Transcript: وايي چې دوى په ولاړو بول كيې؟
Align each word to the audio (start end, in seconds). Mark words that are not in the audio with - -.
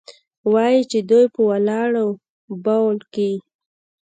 وايي 0.51 0.81
چې 0.91 0.99
دوى 1.09 1.25
په 1.33 1.41
ولاړو 1.49 2.07
بول 2.63 2.97
كيې؟ 3.13 3.33